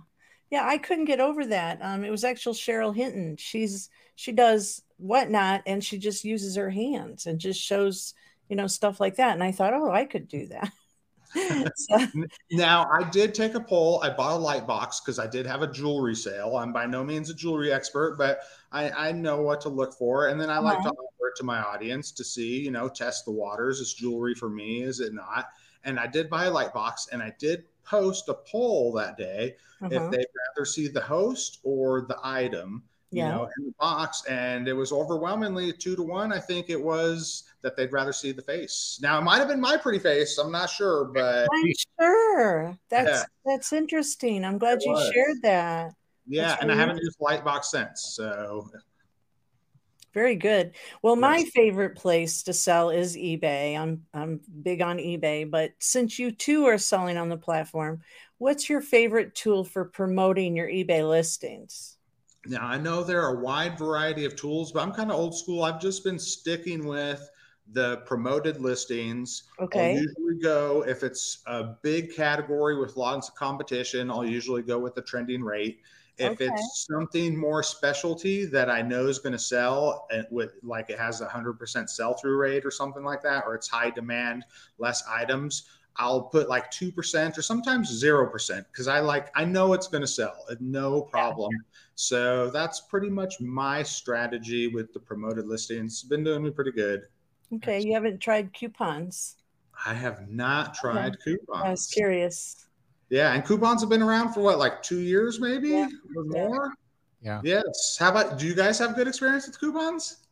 yeah, 0.54 0.68
I 0.68 0.78
couldn't 0.78 1.06
get 1.06 1.20
over 1.20 1.48
that. 1.48 1.80
Um, 1.82 2.04
it 2.04 2.12
was 2.12 2.24
actual 2.24 2.54
Cheryl 2.54 2.96
Hinton. 2.96 3.38
She's 3.38 3.90
she 4.14 4.32
does 4.32 4.84
whatnot, 4.98 5.64
and 5.66 5.84
she 5.84 5.98
just 5.98 6.24
uses 6.24 6.56
her 6.56 6.70
hands 6.70 7.26
and 7.26 7.40
just 7.40 7.60
shows 7.60 8.14
you 8.50 8.56
know 8.56 8.68
stuff 8.68 9.00
like 9.00 9.16
that. 9.16 9.34
And 9.34 9.44
I 9.44 9.52
thought, 9.52 9.74
oh, 9.74 9.90
I 9.90 10.06
could 10.06 10.28
do 10.28 10.46
that. 10.50 10.72
so. 11.76 12.08
Now, 12.52 12.88
I 12.94 13.10
did 13.10 13.34
take 13.34 13.56
a 13.56 13.60
poll. 13.60 14.00
I 14.04 14.12
bought 14.12 14.34
a 14.34 14.38
light 14.38 14.68
box 14.68 15.00
because 15.00 15.18
I 15.18 15.26
did 15.26 15.48
have 15.48 15.64
a 15.64 15.72
jewelry 15.72 16.14
sale. 16.14 16.58
I'm 16.58 16.72
by 16.72 16.86
no 16.86 17.04
means 17.04 17.32
a 17.32 17.34
jewelry 17.34 17.74
expert, 17.74 18.20
but 18.20 18.42
I, 18.72 18.92
I 18.92 19.12
know 19.12 19.42
what 19.42 19.60
to 19.62 19.70
look 19.70 19.96
for. 19.96 20.28
And 20.28 20.40
then 20.40 20.52
I 20.52 20.60
like 20.60 20.78
uh-huh. 20.78 20.92
to 20.92 20.96
offer 20.96 21.30
it 21.30 21.38
to 21.38 21.44
my 21.44 21.64
audience 21.64 22.12
to 22.12 22.24
see, 22.24 22.60
you 22.60 22.70
know, 22.70 22.88
test 22.88 23.26
the 23.26 23.32
waters. 23.32 23.80
Is 23.80 23.96
jewelry 23.96 24.36
for 24.36 24.48
me? 24.48 24.84
Is 24.84 25.00
it 25.00 25.16
not? 25.16 25.48
And 25.84 26.00
I 26.00 26.06
did 26.06 26.30
buy 26.30 26.46
a 26.46 26.52
light 26.52 26.72
box 26.72 27.08
and 27.12 27.24
I 27.24 27.34
did 27.40 27.64
post 27.86 28.30
a 28.30 28.34
poll 28.34 28.94
that 28.94 29.18
day 29.18 29.56
uh-huh. 29.82 29.90
if 29.92 30.12
they'd 30.12 30.26
rather 30.56 30.66
see 30.66 30.88
the 30.88 31.02
host 31.02 31.60
or 31.64 32.02
the 32.02 32.18
item 32.24 32.84
yeah. 33.14 33.28
you 33.28 33.32
know, 33.32 33.50
in 33.58 33.66
the 33.66 33.74
box. 33.80 34.24
And 34.26 34.68
it 34.68 34.74
was 34.74 34.92
overwhelmingly 34.92 35.72
two 35.74 35.96
to 35.96 36.04
one. 36.04 36.34
I 36.34 36.40
think 36.40 36.70
it 36.70 36.82
was 36.82 37.44
that 37.62 37.78
they'd 37.78 37.92
rather 37.92 38.14
see 38.14 38.32
the 38.32 38.42
face. 38.42 39.00
Now 39.02 39.20
it 39.20 39.22
might 39.22 39.38
have 39.38 39.48
been 39.48 39.62
my 39.62 39.78
pretty 39.78 40.00
face. 40.00 40.38
I'm 40.38 40.52
not 40.52 40.70
sure, 40.70 41.06
but 41.06 41.48
I'm 41.52 41.74
sure. 42.00 42.78
That's 42.90 43.10
yeah. 43.10 43.24
that's 43.46 43.74
interesting. 43.74 44.44
I'm 44.44 44.58
glad 44.58 44.80
it 44.80 44.86
you 44.86 44.92
was. 44.92 45.12
shared 45.14 45.42
that. 45.44 45.94
Yeah, 46.28 46.48
that's 46.48 46.62
and 46.62 46.70
really 46.70 46.82
I 46.82 46.86
haven't 46.86 47.02
used 47.02 47.20
Lightbox 47.20 47.66
since. 47.66 48.02
So 48.16 48.70
very 50.14 50.36
good. 50.36 50.74
Well, 51.02 51.16
yes. 51.16 51.22
my 51.22 51.44
favorite 51.46 51.96
place 51.96 52.44
to 52.44 52.54
sell 52.54 52.90
is 52.90 53.16
eBay. 53.16 53.78
I'm 53.78 54.06
I'm 54.14 54.40
big 54.62 54.82
on 54.82 54.98
eBay, 54.98 55.50
but 55.50 55.72
since 55.80 56.20
you 56.20 56.32
too 56.32 56.66
are 56.66 56.78
selling 56.78 57.18
on 57.18 57.30
the 57.30 57.38
platform, 57.38 58.02
what's 58.38 58.70
your 58.70 58.82
favorite 58.82 59.36
tool 59.36 59.64
for 59.64 59.86
promoting 59.86 60.56
your 60.56 60.68
eBay 60.68 61.08
listings? 61.08 61.98
Now, 62.46 62.66
I 62.66 62.78
know 62.78 63.04
there 63.04 63.22
are 63.22 63.38
a 63.38 63.40
wide 63.40 63.78
variety 63.78 64.26
of 64.26 64.36
tools, 64.36 64.72
but 64.72 64.84
I'm 64.84 64.92
kind 64.92 65.12
of 65.12 65.18
old 65.18 65.36
school. 65.36 65.64
I've 65.64 65.80
just 65.80 66.04
been 66.04 66.20
sticking 66.20 66.86
with 66.86 67.30
the 67.72 67.98
promoted 68.06 68.60
listings. 68.60 69.44
Okay. 69.60 69.92
I'll 69.92 70.02
usually 70.02 70.40
go 70.42 70.84
if 70.86 71.04
it's 71.04 71.40
a 71.48 71.76
big 71.82 72.14
category 72.14 72.78
with 72.78 72.98
lots 72.98 73.30
of 73.30 73.36
competition, 73.36 74.12
I'll 74.12 74.26
usually 74.26 74.62
go 74.62 74.78
with 74.78 74.96
the 74.96 75.02
trending 75.02 75.42
rate. 75.42 75.80
If 76.18 76.34
okay. 76.34 76.46
it's 76.46 76.86
something 76.90 77.36
more 77.36 77.64
specialty 77.64 78.46
that 78.46 78.70
I 78.70 78.82
know 78.82 79.08
is 79.08 79.18
going 79.18 79.34
to 79.34 79.40
sell 79.40 80.06
and 80.12 80.28
with 80.30 80.54
like 80.62 80.90
it 80.90 81.00
has 81.00 81.22
a 81.22 81.28
hundred 81.28 81.54
percent 81.54 81.90
sell 81.90 82.14
through 82.14 82.38
rate 82.38 82.66
or 82.66 82.72
something 82.72 83.04
like 83.04 83.24
that, 83.24 83.46
or 83.48 83.56
it's 83.56 83.68
high 83.68 83.90
demand, 83.90 84.46
less 84.78 85.04
items, 85.10 85.64
I'll 85.98 86.22
put 86.22 86.50
like 86.50 86.72
2% 86.72 87.38
or 87.38 87.42
sometimes 87.42 88.04
0% 88.04 88.66
because 88.72 88.88
I 88.88 89.00
like, 89.00 89.30
I 89.36 89.46
know 89.46 89.74
it's 89.74 89.88
going 89.88 90.02
to 90.02 90.08
sell, 90.08 90.46
eh, 90.50 90.56
no 90.60 91.02
problem. 91.02 91.52
Yeah. 91.52 91.60
So 91.96 92.50
that's 92.50 92.82
pretty 92.82 93.10
much 93.10 93.40
my 93.40 93.84
strategy 93.84 94.68
with 94.68 94.92
the 94.94 95.00
promoted 95.00 95.48
listings. 95.48 95.94
It's 95.94 96.04
been 96.04 96.24
doing 96.24 96.44
me 96.44 96.50
pretty 96.50 96.72
good. 96.72 97.04
Okay. 97.54 97.82
You 97.82 97.94
haven't 97.94 98.20
tried 98.20 98.54
coupons? 98.54 99.38
I 99.86 99.94
have 99.94 100.30
not 100.30 100.74
tried 100.74 101.14
okay. 101.14 101.38
coupons. 101.38 101.64
I 101.64 101.70
was 101.72 101.88
curious. 101.88 102.66
Yeah. 103.14 103.34
And 103.34 103.46
coupons 103.46 103.82
have 103.82 103.92
been 103.92 104.02
around 104.02 104.34
for 104.34 104.42
what, 104.42 104.58
like 104.58 104.82
two 104.82 105.00
years 105.00 105.40
maybe 105.40 105.70
yeah. 105.70 105.88
or 106.18 106.24
more? 106.24 106.74
Yeah. 107.22 107.42
Yes. 107.44 107.96
How 108.00 108.10
about, 108.10 108.40
do 108.40 108.48
you 108.48 108.56
guys 108.56 108.80
have 108.80 108.96
good 108.96 109.08
experience 109.08 109.46
with 109.46 109.60
coupons? 109.60 110.26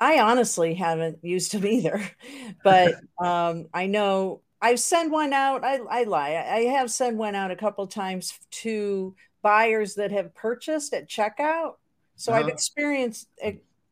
I 0.00 0.18
honestly 0.18 0.74
haven't 0.74 1.18
used 1.22 1.52
them 1.52 1.64
either, 1.64 2.02
but 2.64 2.94
um, 3.20 3.68
I 3.72 3.86
know 3.86 4.40
I've 4.60 4.80
sent 4.80 5.12
one 5.12 5.32
out. 5.32 5.62
I, 5.62 5.76
I 5.88 6.02
lie. 6.02 6.30
I 6.30 6.62
have 6.64 6.90
sent 6.90 7.16
one 7.16 7.36
out 7.36 7.52
a 7.52 7.56
couple 7.56 7.86
times 7.86 8.36
to 8.50 9.14
buyers 9.40 9.94
that 9.94 10.10
have 10.10 10.34
purchased 10.34 10.92
at 10.94 11.08
checkout. 11.08 11.74
So 12.16 12.32
uh-huh. 12.32 12.42
I've 12.42 12.48
experienced 12.48 13.28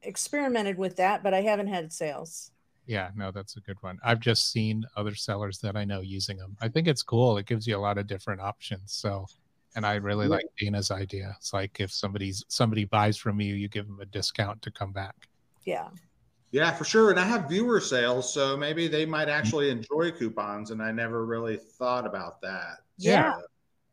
experimented 0.02 0.78
with 0.78 0.96
that, 0.96 1.22
but 1.22 1.32
I 1.32 1.42
haven't 1.42 1.68
had 1.68 1.92
sales. 1.92 2.50
Yeah, 2.86 3.10
no, 3.16 3.32
that's 3.32 3.56
a 3.56 3.60
good 3.60 3.76
one. 3.82 3.98
I've 4.04 4.20
just 4.20 4.52
seen 4.52 4.84
other 4.96 5.14
sellers 5.14 5.58
that 5.58 5.76
I 5.76 5.84
know 5.84 6.00
using 6.00 6.36
them. 6.36 6.56
I 6.60 6.68
think 6.68 6.86
it's 6.86 7.02
cool. 7.02 7.36
It 7.36 7.46
gives 7.46 7.66
you 7.66 7.76
a 7.76 7.78
lot 7.78 7.98
of 7.98 8.06
different 8.06 8.40
options. 8.40 8.92
So, 8.92 9.26
and 9.74 9.84
I 9.84 9.96
really 9.96 10.26
yeah. 10.26 10.36
like 10.36 10.46
Dana's 10.58 10.90
idea. 10.90 11.34
It's 11.36 11.52
like 11.52 11.80
if 11.80 11.92
somebody's 11.92 12.44
somebody 12.48 12.84
buys 12.84 13.16
from 13.16 13.40
you, 13.40 13.54
you 13.54 13.68
give 13.68 13.86
them 13.86 13.98
a 14.00 14.06
discount 14.06 14.62
to 14.62 14.70
come 14.70 14.92
back. 14.92 15.16
Yeah. 15.64 15.88
Yeah, 16.52 16.72
for 16.72 16.84
sure. 16.84 17.10
And 17.10 17.18
I 17.18 17.24
have 17.24 17.48
viewer 17.48 17.80
sales, 17.80 18.32
so 18.32 18.56
maybe 18.56 18.86
they 18.86 19.04
might 19.04 19.28
actually 19.28 19.68
enjoy 19.68 20.12
coupons, 20.12 20.70
and 20.70 20.80
I 20.80 20.92
never 20.92 21.26
really 21.26 21.56
thought 21.56 22.06
about 22.06 22.40
that. 22.42 22.78
Yeah. 22.98 23.34
So, 23.34 23.42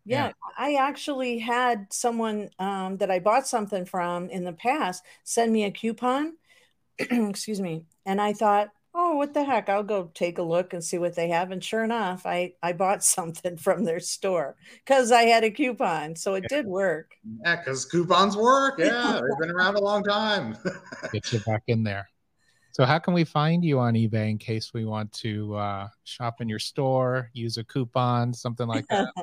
yeah. 0.05 0.25
yeah. 0.27 0.31
I 0.57 0.75
actually 0.75 1.39
had 1.39 1.87
someone 1.91 2.51
um, 2.59 2.97
that 2.97 3.09
I 3.09 3.19
bought 3.19 3.47
something 3.47 3.85
from 3.85 4.29
in 4.29 4.43
the 4.43 4.53
past 4.53 5.03
send 5.23 5.51
me 5.51 5.63
a 5.63 5.71
coupon. 5.71 6.33
Excuse 6.99 7.59
me. 7.59 7.85
And 8.05 8.21
I 8.21 8.33
thought, 8.33 8.69
oh, 8.95 9.15
what 9.15 9.33
the 9.33 9.43
heck? 9.43 9.69
I'll 9.69 9.83
go 9.83 10.11
take 10.13 10.37
a 10.37 10.43
look 10.43 10.73
and 10.73 10.83
see 10.83 10.97
what 10.97 11.15
they 11.15 11.29
have. 11.29 11.51
And 11.51 11.63
sure 11.63 11.83
enough, 11.83 12.25
I, 12.25 12.53
I 12.61 12.73
bought 12.73 13.03
something 13.03 13.57
from 13.57 13.83
their 13.83 13.99
store 13.99 14.55
because 14.85 15.11
I 15.11 15.23
had 15.23 15.43
a 15.43 15.51
coupon. 15.51 16.15
So 16.15 16.35
it 16.35 16.45
yeah. 16.49 16.57
did 16.57 16.65
work. 16.67 17.15
Yeah, 17.45 17.57
because 17.57 17.85
coupons 17.85 18.37
work. 18.37 18.79
Yeah, 18.83 19.21
they've 19.21 19.39
been 19.39 19.55
around 19.55 19.75
a 19.75 19.81
long 19.81 20.03
time. 20.03 20.57
Get 21.13 21.31
you 21.31 21.39
back 21.39 21.63
in 21.67 21.83
there. 21.83 22.09
So 22.73 22.85
how 22.85 22.97
can 22.97 23.13
we 23.13 23.23
find 23.23 23.63
you 23.63 23.77
on 23.77 23.93
eBay 23.93 24.31
in 24.31 24.39
case 24.39 24.73
we 24.73 24.83
want 24.83 25.11
to 25.11 25.53
uh, 25.53 25.89
shop 26.05 26.41
in 26.41 26.49
your 26.49 26.57
store, 26.57 27.29
use 27.31 27.57
a 27.57 27.63
coupon, 27.63 28.33
something 28.33 28.65
like 28.65 28.87
that? 28.87 29.09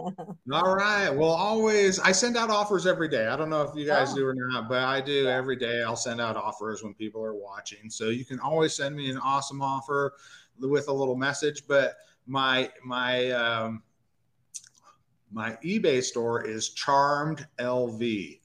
All 0.53 0.77
right. 0.77 1.11
Well, 1.11 1.31
always 1.31 1.99
I 1.99 2.13
send 2.13 2.37
out 2.37 2.49
offers 2.49 2.87
every 2.87 3.09
day. 3.09 3.27
I 3.27 3.35
don't 3.35 3.51
know 3.51 3.63
if 3.63 3.75
you 3.75 3.85
guys 3.85 4.13
oh. 4.13 4.15
do 4.15 4.27
or 4.29 4.37
not, 4.37 4.69
but 4.69 4.85
I 4.85 5.01
do 5.01 5.27
every 5.27 5.57
day. 5.57 5.83
I'll 5.83 5.97
send 5.97 6.21
out 6.21 6.37
offers 6.37 6.85
when 6.85 6.95
people 6.95 7.25
are 7.25 7.35
watching. 7.35 7.91
So 7.91 8.11
you 8.11 8.25
can 8.25 8.39
always 8.39 8.77
send 8.77 8.95
me 8.95 9.11
an 9.11 9.19
awesome 9.19 9.63
offer 9.63 10.13
with 10.61 10.87
a 10.87 10.93
little 10.93 11.17
message. 11.17 11.67
But 11.67 11.97
my 12.29 12.71
my 12.85 13.33
um, 13.33 13.83
my 15.33 15.59
eBay 15.65 16.05
store 16.05 16.47
is 16.47 16.69
Charmed 16.69 17.49
LV. 17.59 18.39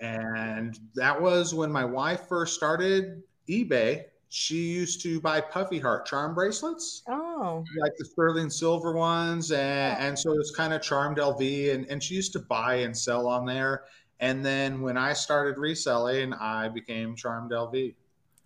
And 0.00 0.78
that 0.94 1.20
was 1.20 1.52
when 1.52 1.72
my 1.72 1.84
wife 1.84 2.28
first 2.28 2.54
started 2.54 3.24
eBay 3.48 4.04
she 4.36 4.58
used 4.58 5.00
to 5.00 5.18
buy 5.18 5.40
puffy 5.40 5.78
heart 5.78 6.04
charm 6.04 6.34
bracelets. 6.34 7.02
Oh, 7.08 7.64
like 7.80 7.92
the 7.96 8.04
sterling 8.04 8.50
silver 8.50 8.92
ones, 8.92 9.50
and, 9.50 9.98
and 9.98 10.18
so 10.18 10.34
it's 10.34 10.50
kind 10.50 10.74
of 10.74 10.82
charmed 10.82 11.16
LV, 11.16 11.74
and, 11.74 11.86
and 11.90 12.02
she 12.02 12.16
used 12.16 12.34
to 12.34 12.40
buy 12.40 12.74
and 12.76 12.94
sell 12.94 13.28
on 13.28 13.46
there. 13.46 13.84
And 14.20 14.44
then 14.44 14.82
when 14.82 14.98
I 14.98 15.14
started 15.14 15.56
reselling, 15.56 16.34
I 16.34 16.68
became 16.68 17.16
charmed 17.16 17.50
LV. 17.52 17.94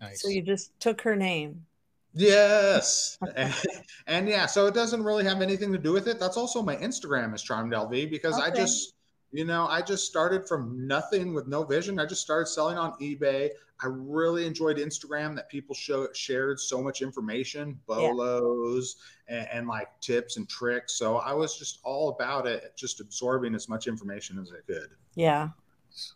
Nice. 0.00 0.23
So 0.23 0.28
you 0.28 0.42
just 0.42 0.78
took 0.78 1.00
her 1.00 1.16
name. 1.16 1.66
Yes. 2.14 3.18
and, 3.35 3.52
and, 4.06 4.28
yeah, 4.28 4.47
so 4.47 4.66
it 4.66 4.75
doesn't 4.75 5.02
really 5.02 5.25
have 5.25 5.42
anything 5.42 5.73
to 5.73 5.78
do 5.78 5.92
with 5.92 6.06
it. 6.06 6.20
That's 6.20 6.37
also 6.37 6.62
my 6.62 6.76
Instagram 6.76 7.35
is 7.35 7.42
charmed 7.42 7.73
LV 7.73 8.11
because 8.11 8.38
okay. 8.38 8.44
I 8.44 8.54
just 8.54 8.94
you 9.32 9.44
know, 9.44 9.66
I 9.66 9.82
just 9.82 10.06
started 10.06 10.46
from 10.49 10.87
nothing 10.87 11.34
with 11.34 11.46
no 11.46 11.64
vision. 11.64 11.99
I 12.00 12.06
just 12.06 12.22
started 12.22 12.46
selling 12.46 12.78
on 12.78 12.92
eBay. 13.00 13.50
I 13.82 13.87
really 13.87 14.46
enjoyed 14.46 14.76
Instagram 14.76 15.34
that 15.37 15.49
people 15.49 15.75
show, 15.75 16.08
shared 16.12 16.60
so 16.60 16.82
much 16.82 17.00
information, 17.00 17.78
bolos 17.87 18.96
yeah. 19.28 19.37
and, 19.37 19.49
and, 19.52 19.68
like 19.68 19.88
tips 20.00 20.37
and 20.37 20.49
tricks. 20.49 20.94
So 20.94 21.16
I 21.16 21.32
was 21.32 21.58
just 21.58 21.80
all 21.82 22.10
about 22.10 22.46
it, 22.46 22.72
just 22.76 23.00
absorbing 23.00 23.54
as 23.54 23.68
much 23.68 23.87
information 23.87 24.38
as 24.38 24.52
I 24.52 24.60
could. 24.66 24.90
Yeah. 25.14 25.50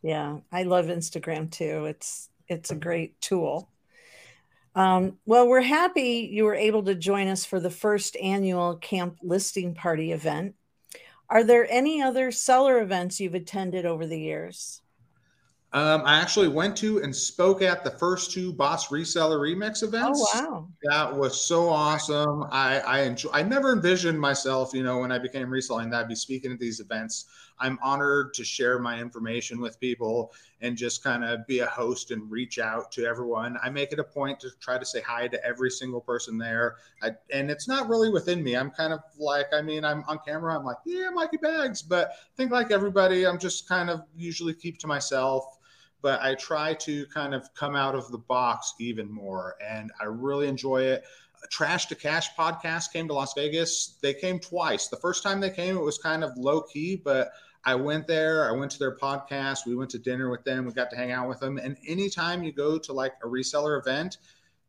Yeah. 0.02 0.38
I 0.52 0.64
love 0.64 0.86
Instagram 0.86 1.50
too. 1.50 1.86
It's 1.86 2.28
it's 2.48 2.70
a 2.70 2.74
great 2.74 3.18
tool. 3.20 3.70
Um, 4.74 5.18
well, 5.24 5.48
we're 5.48 5.62
happy 5.62 6.28
you 6.30 6.44
were 6.44 6.54
able 6.54 6.82
to 6.82 6.94
join 6.94 7.28
us 7.28 7.44
for 7.44 7.60
the 7.60 7.70
first 7.70 8.16
annual 8.16 8.76
camp 8.76 9.18
listing 9.22 9.74
party 9.74 10.12
event. 10.12 10.54
Are 11.28 11.44
there 11.44 11.66
any 11.70 12.02
other 12.02 12.30
seller 12.30 12.80
events 12.80 13.20
you've 13.20 13.34
attended 13.34 13.86
over 13.86 14.06
the 14.06 14.20
years? 14.20 14.82
Um, 15.72 16.02
I 16.04 16.20
actually 16.20 16.46
went 16.46 16.76
to 16.78 17.02
and 17.02 17.14
spoke 17.14 17.60
at 17.60 17.82
the 17.82 17.90
first 17.90 18.30
two 18.30 18.52
Boss 18.52 18.88
Reseller 18.88 19.40
Remix 19.40 19.82
events. 19.82 20.24
Oh 20.24 20.40
wow, 20.40 20.68
that 20.84 21.12
was 21.12 21.44
so 21.44 21.68
awesome! 21.68 22.44
I 22.52 22.78
I 22.78 23.00
enjoy. 23.00 23.30
I 23.32 23.42
never 23.42 23.72
envisioned 23.72 24.20
myself, 24.20 24.72
you 24.72 24.84
know, 24.84 24.98
when 24.98 25.10
I 25.10 25.18
became 25.18 25.50
reselling, 25.50 25.90
that 25.90 26.02
I'd 26.02 26.08
be 26.08 26.14
speaking 26.14 26.52
at 26.52 26.60
these 26.60 26.78
events. 26.78 27.26
I'm 27.58 27.78
honored 27.82 28.34
to 28.34 28.44
share 28.44 28.78
my 28.78 29.00
information 29.00 29.60
with 29.60 29.78
people 29.80 30.32
and 30.60 30.76
just 30.76 31.04
kind 31.04 31.24
of 31.24 31.46
be 31.46 31.60
a 31.60 31.66
host 31.66 32.10
and 32.10 32.30
reach 32.30 32.58
out 32.58 32.90
to 32.92 33.04
everyone. 33.04 33.56
I 33.62 33.70
make 33.70 33.92
it 33.92 33.98
a 33.98 34.04
point 34.04 34.40
to 34.40 34.50
try 34.60 34.78
to 34.78 34.84
say 34.84 35.00
hi 35.00 35.28
to 35.28 35.44
every 35.44 35.70
single 35.70 36.00
person 36.00 36.38
there. 36.38 36.76
I, 37.02 37.12
and 37.32 37.50
it's 37.50 37.68
not 37.68 37.88
really 37.88 38.10
within 38.10 38.42
me. 38.42 38.56
I'm 38.56 38.70
kind 38.70 38.92
of 38.92 39.00
like, 39.18 39.46
I 39.52 39.62
mean, 39.62 39.84
I'm 39.84 40.04
on 40.08 40.18
camera. 40.26 40.56
I'm 40.56 40.64
like, 40.64 40.78
yeah, 40.84 41.10
Mikey 41.10 41.38
Bags, 41.38 41.82
but 41.82 42.10
I 42.10 42.36
think 42.36 42.50
like 42.50 42.70
everybody, 42.70 43.26
I'm 43.26 43.38
just 43.38 43.68
kind 43.68 43.90
of 43.90 44.02
usually 44.16 44.54
keep 44.54 44.78
to 44.78 44.86
myself 44.86 45.58
but 46.04 46.20
I 46.20 46.34
try 46.34 46.74
to 46.74 47.06
kind 47.06 47.34
of 47.34 47.48
come 47.54 47.74
out 47.74 47.94
of 47.94 48.12
the 48.12 48.18
box 48.18 48.74
even 48.78 49.10
more. 49.10 49.54
And 49.66 49.90
I 49.98 50.04
really 50.04 50.48
enjoy 50.48 50.82
it. 50.82 51.02
Trash 51.50 51.86
to 51.86 51.94
Cash 51.94 52.34
podcast 52.36 52.92
came 52.92 53.08
to 53.08 53.14
Las 53.14 53.32
Vegas. 53.32 53.96
They 54.02 54.12
came 54.12 54.38
twice. 54.38 54.88
The 54.88 54.98
first 54.98 55.22
time 55.22 55.40
they 55.40 55.48
came, 55.48 55.78
it 55.78 55.82
was 55.82 55.96
kind 55.96 56.22
of 56.22 56.36
low 56.36 56.60
key, 56.60 57.00
but 57.02 57.32
I 57.66 57.74
went 57.74 58.06
there. 58.06 58.48
I 58.48 58.52
went 58.52 58.70
to 58.72 58.78
their 58.78 58.96
podcast. 58.96 59.66
We 59.66 59.74
went 59.74 59.90
to 59.90 59.98
dinner 59.98 60.30
with 60.30 60.44
them. 60.44 60.66
We 60.66 60.72
got 60.72 60.90
to 60.90 60.96
hang 60.96 61.12
out 61.12 61.28
with 61.28 61.40
them. 61.40 61.58
And 61.58 61.76
anytime 61.86 62.42
you 62.42 62.52
go 62.52 62.78
to 62.78 62.92
like 62.92 63.14
a 63.22 63.26
reseller 63.26 63.80
event, 63.80 64.18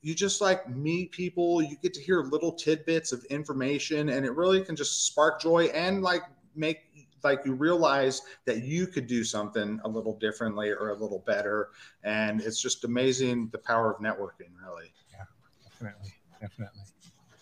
you 0.01 0.13
just 0.13 0.39
like 0.39 0.69
meet 0.69 1.11
people, 1.11 1.61
you 1.61 1.75
get 1.81 1.93
to 1.95 2.01
hear 2.01 2.21
little 2.21 2.51
tidbits 2.51 3.11
of 3.11 3.23
information, 3.25 4.09
and 4.09 4.23
it 4.23 4.35
really 4.35 4.61
can 4.61 4.75
just 4.75 5.07
spark 5.07 5.41
joy 5.41 5.65
and 5.73 6.03
like 6.03 6.21
make 6.55 6.81
like 7.23 7.41
you 7.43 7.55
realize 7.55 8.21
that 8.45 8.61
you 8.61 8.85
could 8.85 9.07
do 9.07 9.23
something 9.23 9.81
a 9.83 9.87
little 9.87 10.15
differently 10.19 10.69
or 10.69 10.89
a 10.89 10.93
little 10.93 11.23
better. 11.25 11.69
And 12.03 12.39
it's 12.39 12.61
just 12.61 12.83
amazing 12.83 13.49
the 13.51 13.57
power 13.57 13.91
of 13.91 13.99
networking, 13.99 14.51
really. 14.63 14.93
Yeah, 15.11 15.23
definitely. 15.63 16.11
Definitely. 16.39 16.81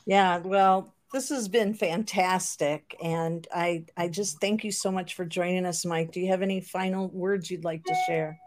Yeah. 0.06 0.38
Well, 0.38 0.93
this 1.14 1.30
has 1.30 1.48
been 1.48 1.74
fantastic. 1.76 2.98
And 3.02 3.48
I, 3.54 3.86
I 3.96 4.08
just 4.10 4.42
thank 4.42 4.64
you 4.64 4.72
so 4.72 4.92
much 4.92 5.14
for 5.14 5.24
joining 5.24 5.66
us, 5.66 5.86
Mike. 5.86 6.12
Do 6.12 6.20
you 6.20 6.28
have 6.30 6.42
any 6.42 6.60
final 6.60 7.08
words 7.10 7.50
you'd 7.50 7.64
like 7.64 7.84
to 7.86 7.96
share? 8.08 8.40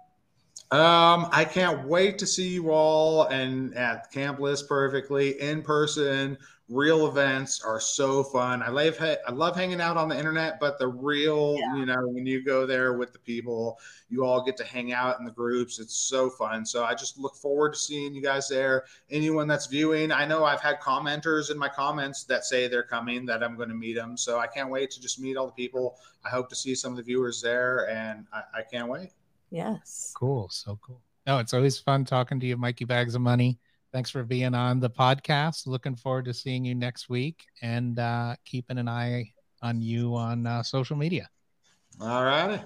Um, 0.73 1.29
I 1.31 1.45
can't 1.45 1.87
wait 1.87 2.19
to 2.19 2.27
see 2.27 2.49
you 2.49 2.73
all 2.73 3.23
and 3.29 3.73
at 3.77 4.11
Camp 4.11 4.41
List 4.41 4.69
Perfectly 4.69 5.41
in 5.41 5.63
person. 5.63 6.37
Real 6.69 7.07
events 7.07 7.63
are 7.63 7.79
so 7.79 8.25
fun. 8.25 8.61
I 8.61 8.71
love 8.71 8.97
I 9.01 9.31
love 9.31 9.55
hanging 9.55 9.81
out 9.81 9.97
on 9.97 10.09
the 10.09 10.19
internet, 10.19 10.59
but 10.59 10.81
the 10.81 10.89
real, 10.89 11.57
yeah. 11.61 11.77
you 11.77 11.87
know, 11.87 12.09
when 12.09 12.27
you 12.27 12.43
go 12.43 12.67
there 12.67 12.95
with 12.95 13.13
the 13.13 13.21
people, 13.21 13.79
you 14.09 14.25
all 14.25 14.45
get 14.45 14.57
to 14.57 14.65
hang 14.65 14.93
out 14.93 15.21
in 15.21 15.25
the 15.25 15.31
groups. 15.31 15.79
It's 15.79 15.97
so 15.97 16.29
fun. 16.29 16.67
So 16.67 16.85
I 16.85 16.95
just 16.95 17.19
look 17.19 17.37
forward 17.37 17.75
to 17.75 17.79
seeing 17.79 18.15
you 18.15 18.21
guys 18.21 18.49
there. 18.49 18.85
Anyone 19.11 19.47
that's 19.47 19.67
viewing, 19.67 20.11
I 20.11 20.27
know 20.27 20.45
I've 20.45 20.61
had 20.61 20.81
commenters 20.81 21.53
in 21.53 21.59
my 21.59 21.69
comments 21.69 22.25
that 22.25 22.45
say 22.45 22.67
they're 22.67 22.83
coming, 22.83 23.27
that 23.27 23.45
I'm 23.45 23.57
going 23.57 23.69
to 23.69 23.75
meet 23.75 23.95
them. 23.95 24.17
So 24.17 24.41
I 24.41 24.49
can't 24.49 24.71
wait 24.71 24.91
to 24.91 25.01
just 25.01 25.21
meet 25.21 25.37
all 25.37 25.47
the 25.47 25.53
people. 25.53 25.99
I 26.25 26.31
hope 26.31 26.49
to 26.49 26.57
see 26.57 26.75
some 26.75 26.91
of 26.91 26.97
the 26.97 27.05
viewers 27.05 27.41
there, 27.41 27.89
and 27.89 28.27
I, 28.33 28.43
I 28.59 28.63
can't 28.63 28.89
wait. 28.89 29.11
Yes. 29.51 30.13
Cool. 30.17 30.49
So 30.49 30.79
cool. 30.83 31.01
No, 31.27 31.39
it's 31.39 31.55
always 31.55 31.79
fun 31.79 32.05
talking 32.05 32.41
to 32.41 32.47
you, 32.47 32.57
Mikey 32.57 32.85
Bags 32.85 33.15
of 33.15 33.21
Money. 33.21 33.59
Thanks 33.97 34.11
for 34.11 34.25
being 34.25 34.55
on 34.55 34.79
the 34.79 34.91
podcast. 34.91 35.67
Looking 35.67 35.97
forward 35.97 36.27
to 36.27 36.35
seeing 36.35 36.67
you 36.67 36.75
next 36.75 37.09
week 37.09 37.47
and 37.63 37.99
uh, 37.99 38.37
keeping 38.45 38.77
an 38.77 38.91
eye 38.91 39.33
on 39.63 39.81
you 39.81 40.15
on 40.15 40.47
uh, 40.47 40.63
social 40.63 40.99
media. 40.99 41.31
All 41.99 42.23
righty. 42.23 42.63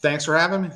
Thanks 0.00 0.24
for 0.24 0.38
having 0.38 0.62
me. 0.62 0.68